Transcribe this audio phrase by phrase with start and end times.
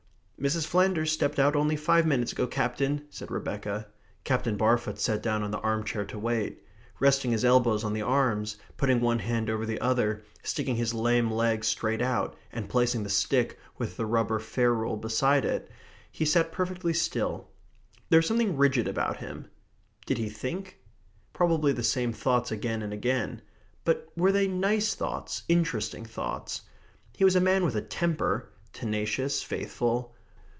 [0.41, 0.65] "Mrs.
[0.65, 3.85] Flanders stepped out only five minutes ago, Captain," said Rebecca.
[4.23, 6.63] Captain Barfoot sat him down in the arm chair to wait.
[6.99, 11.29] Resting his elbows on the arms, putting one hand over the other, sticking his lame
[11.29, 15.69] leg straight out, and placing the stick with the rubber ferrule beside it,
[16.11, 17.47] he sat perfectly still.
[18.09, 19.45] There was something rigid about him.
[20.07, 20.79] Did he think?
[21.33, 23.43] Probably the same thoughts again and again.
[23.85, 26.63] But were they "nice" thoughts, interesting thoughts?
[27.15, 30.15] He was a man with a temper; tenacious, faithful.